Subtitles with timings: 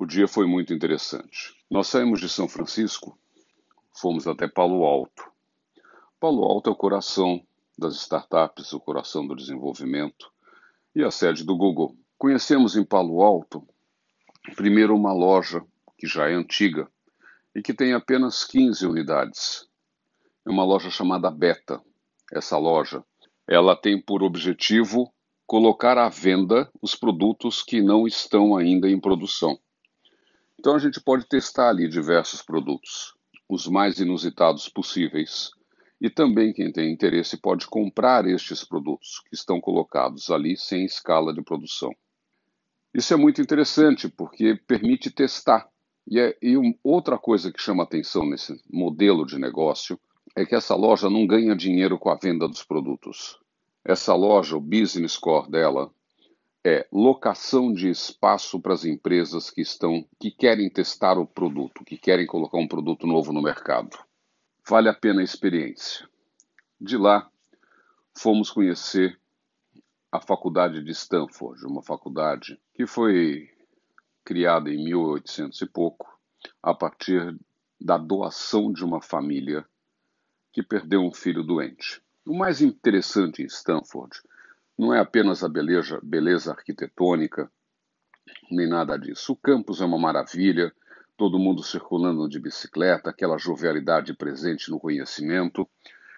[0.00, 1.56] O dia foi muito interessante.
[1.68, 3.18] Nós saímos de São Francisco,
[3.92, 5.24] fomos até Palo Alto.
[6.20, 7.44] Palo Alto é o coração
[7.76, 10.30] das startups, o coração do desenvolvimento
[10.94, 11.96] e a sede do Google.
[12.16, 13.66] Conhecemos em Palo Alto,
[14.54, 15.64] primeiro, uma loja
[15.98, 16.88] que já é antiga
[17.52, 19.68] e que tem apenas 15 unidades.
[20.46, 21.82] É uma loja chamada Beta.
[22.32, 23.04] Essa loja,
[23.48, 25.12] ela tem por objetivo
[25.44, 29.58] colocar à venda os produtos que não estão ainda em produção.
[30.58, 33.14] Então a gente pode testar ali diversos produtos,
[33.48, 35.50] os mais inusitados possíveis.
[36.00, 41.32] E também quem tem interesse pode comprar estes produtos que estão colocados ali sem escala
[41.32, 41.92] de produção.
[42.92, 45.68] Isso é muito interessante porque permite testar.
[46.06, 49.98] E, é, e um, outra coisa que chama atenção nesse modelo de negócio
[50.34, 53.38] é que essa loja não ganha dinheiro com a venda dos produtos.
[53.84, 55.90] Essa loja, o business core dela,
[56.64, 61.96] é locação de espaço para as empresas que estão que querem testar o produto, que
[61.96, 63.96] querem colocar um produto novo no mercado.
[64.68, 66.08] Vale a pena a experiência.
[66.80, 67.30] De lá,
[68.16, 69.18] fomos conhecer
[70.10, 73.48] a faculdade de Stanford, uma faculdade que foi
[74.24, 76.06] criada em 1800 e pouco,
[76.62, 77.38] a partir
[77.80, 79.64] da doação de uma família
[80.52, 82.02] que perdeu um filho doente.
[82.26, 84.20] O mais interessante em Stanford
[84.78, 87.50] não é apenas a beleza, beleza arquitetônica,
[88.50, 89.32] nem nada disso.
[89.32, 90.72] O campus é uma maravilha,
[91.16, 95.68] todo mundo circulando de bicicleta, aquela jovialidade presente no conhecimento,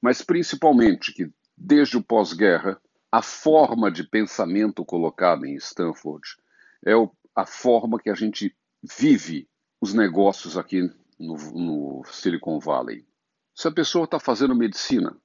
[0.00, 6.22] mas principalmente que, desde o pós-guerra, a forma de pensamento colocada em Stanford
[6.86, 6.92] é
[7.34, 9.48] a forma que a gente vive
[9.80, 10.82] os negócios aqui
[11.18, 13.04] no, no Silicon Valley.
[13.54, 15.16] Se a pessoa está fazendo medicina,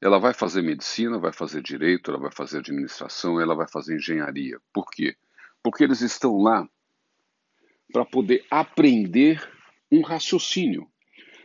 [0.00, 4.60] ela vai fazer medicina, vai fazer direito, ela vai fazer administração, ela vai fazer engenharia.
[4.72, 5.16] Por quê?
[5.62, 6.68] Porque eles estão lá
[7.92, 9.42] para poder aprender
[9.90, 10.88] um raciocínio.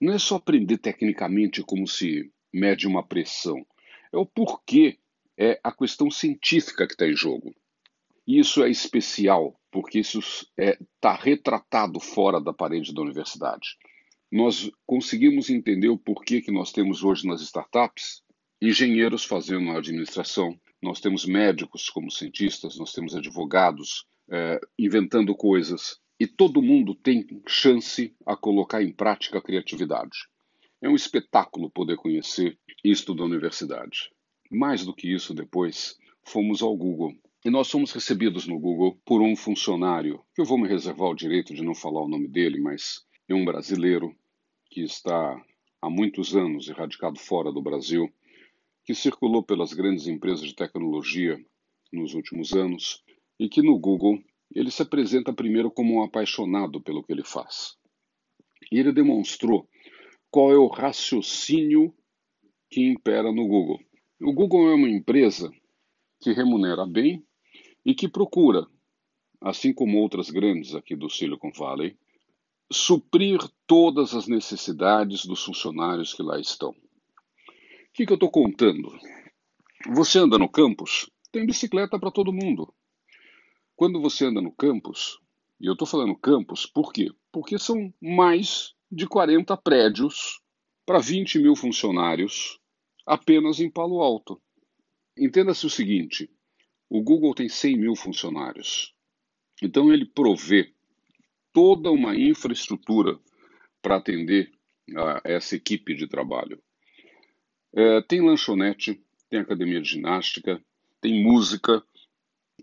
[0.00, 3.64] Não é só aprender tecnicamente como se mede uma pressão.
[4.12, 4.98] É o porquê,
[5.38, 7.54] é a questão científica que está em jogo.
[8.26, 13.76] E isso é especial, porque isso está é, tá retratado fora da parede da universidade.
[14.30, 18.23] Nós conseguimos entender o porquê que nós temos hoje nas startups
[18.68, 25.98] engenheiros fazendo a administração, nós temos médicos como cientistas, nós temos advogados é, inventando coisas,
[26.18, 30.16] e todo mundo tem chance a colocar em prática a criatividade.
[30.80, 34.10] É um espetáculo poder conhecer isto da universidade.
[34.50, 37.12] Mais do que isso, depois fomos ao Google.
[37.44, 41.14] E nós fomos recebidos no Google por um funcionário, que eu vou me reservar o
[41.14, 44.14] direito de não falar o nome dele, mas é um brasileiro
[44.70, 45.42] que está
[45.82, 48.10] há muitos anos erradicado fora do Brasil
[48.84, 51.42] que circulou pelas grandes empresas de tecnologia
[51.92, 53.02] nos últimos anos
[53.38, 54.22] e que no Google
[54.54, 57.76] ele se apresenta primeiro como um apaixonado pelo que ele faz.
[58.70, 59.68] E ele demonstrou
[60.30, 61.94] qual é o raciocínio
[62.70, 63.80] que impera no Google.
[64.20, 65.50] O Google é uma empresa
[66.20, 67.24] que remunera bem
[67.84, 68.66] e que procura,
[69.40, 71.96] assim como outras grandes aqui do Silicon Valley,
[72.72, 76.74] suprir todas as necessidades dos funcionários que lá estão
[77.94, 78.92] que, que eu estou contando?
[79.94, 82.74] Você anda no campus, tem bicicleta para todo mundo.
[83.76, 85.20] Quando você anda no campus,
[85.60, 87.08] e eu estou falando campus, por quê?
[87.30, 90.40] Porque são mais de 40 prédios
[90.84, 92.58] para 20 mil funcionários
[93.06, 94.42] apenas em Palo Alto.
[95.16, 96.28] Entenda-se o seguinte:
[96.90, 98.92] o Google tem 100 mil funcionários.
[99.62, 100.74] Então ele provê
[101.52, 103.20] toda uma infraestrutura
[103.80, 104.50] para atender
[104.96, 106.60] a essa equipe de trabalho.
[107.76, 110.62] É, tem lanchonete, tem academia de ginástica,
[111.00, 111.82] tem música,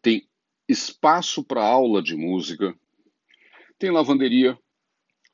[0.00, 0.28] tem
[0.68, 2.72] espaço para aula de música,
[3.76, 4.56] tem lavanderia,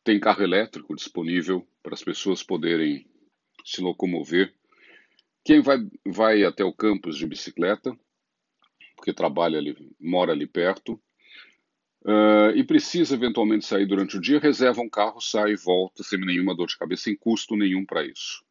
[0.03, 3.07] tem carro elétrico disponível para as pessoas poderem
[3.67, 4.55] se locomover.
[5.45, 7.95] Quem vai, vai até o campus de bicicleta,
[8.97, 10.95] porque trabalha ali, mora ali perto,
[12.05, 16.19] uh, e precisa eventualmente sair durante o dia, reserva um carro, sai e volta sem
[16.19, 18.46] nenhuma dor de cabeça, sem custo nenhum para isso.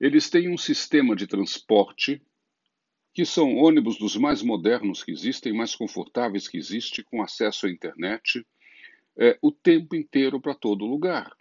[0.00, 2.22] Eles têm um sistema de transporte
[3.12, 7.70] que são ônibus dos mais modernos que existem, mais confortáveis que existe, com acesso à
[7.70, 8.44] internet,
[9.16, 11.32] é, o tempo inteiro para todo lugar.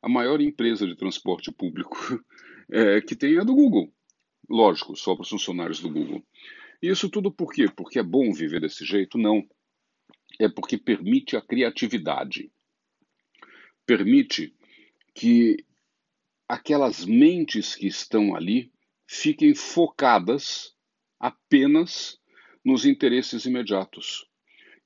[0.00, 1.96] A maior empresa de transporte público
[2.72, 3.92] é, que tem é do Google.
[4.48, 6.24] Lógico, só para os funcionários do Google.
[6.82, 7.66] E isso tudo por quê?
[7.68, 9.18] Porque é bom viver desse jeito?
[9.18, 9.46] Não.
[10.40, 12.50] É porque permite a criatividade.
[13.84, 14.54] Permite
[15.14, 15.56] que
[16.48, 18.72] aquelas mentes que estão ali
[19.06, 20.74] fiquem focadas
[21.20, 22.18] apenas
[22.64, 24.26] nos interesses imediatos,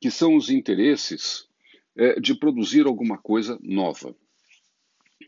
[0.00, 1.48] que são os interesses
[1.96, 4.16] é, de produzir alguma coisa nova.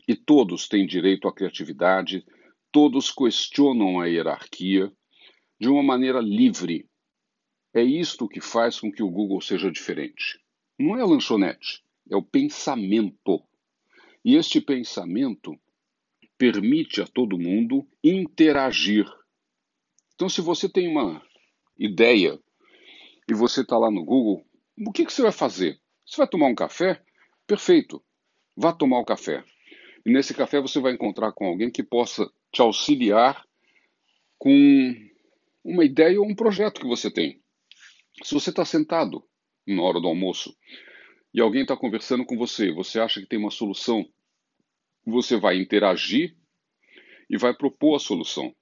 [0.07, 2.25] E todos têm direito à criatividade,
[2.71, 4.91] todos questionam a hierarquia
[5.59, 6.87] de uma maneira livre.
[7.73, 10.39] É isto que faz com que o Google seja diferente.
[10.77, 13.41] Não é a lanchonete, é o pensamento.
[14.23, 15.57] E este pensamento
[16.37, 19.05] permite a todo mundo interagir.
[20.13, 21.21] Então, se você tem uma
[21.77, 22.39] ideia
[23.27, 24.45] e você está lá no Google,
[24.85, 25.79] o que, que você vai fazer?
[26.05, 27.01] Você vai tomar um café?
[27.47, 28.03] Perfeito.
[28.55, 29.43] Vá tomar o café.
[30.05, 33.45] E nesse café você vai encontrar com alguém que possa te auxiliar
[34.37, 34.93] com
[35.63, 37.41] uma ideia ou um projeto que você tem.
[38.23, 39.23] Se você está sentado
[39.67, 40.55] na hora do almoço
[41.33, 44.07] e alguém está conversando com você, você acha que tem uma solução,
[45.05, 46.35] você vai interagir
[47.29, 48.53] e vai propor a solução.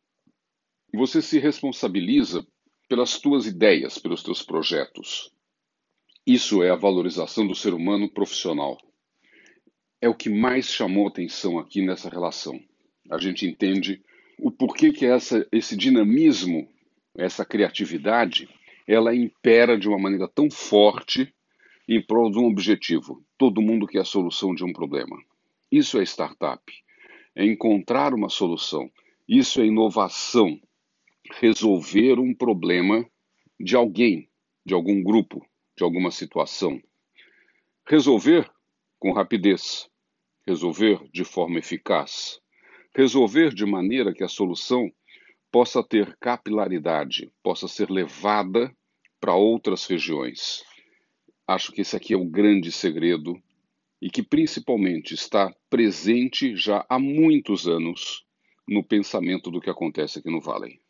[0.94, 2.46] Você se responsabiliza
[2.88, 5.32] pelas tuas ideias, pelos teus projetos.
[6.26, 8.78] Isso é a valorização do ser humano profissional.
[10.02, 12.60] É o que mais chamou atenção aqui nessa relação.
[13.10, 14.02] A gente entende
[14.40, 16.68] o porquê que essa, esse dinamismo,
[17.18, 18.50] essa criatividade,
[18.88, 21.34] ela impera de uma maneira tão forte
[21.88, 23.24] em prol de um objetivo.
[23.38, 25.18] Todo mundo quer a solução de um problema.
[25.74, 26.62] Isso é startup.
[27.36, 28.92] É encontrar uma solução.
[29.28, 30.62] Isso é inovação.
[31.40, 33.04] Resolver um problema
[33.60, 34.30] de alguém,
[34.64, 35.44] de algum grupo
[35.76, 36.80] de alguma situação.
[37.88, 38.48] Resolver
[39.00, 39.90] com rapidez,
[40.46, 42.40] resolver de forma eficaz,
[42.96, 44.92] resolver de maneira que a solução
[45.52, 48.72] possa ter capilaridade, possa ser levada
[49.20, 50.64] para outras regiões.
[51.48, 53.42] Acho que esse aqui é o grande segredo
[54.04, 58.26] e que principalmente está presente já há muitos anos
[58.68, 60.83] no pensamento do que acontece aqui no Valley.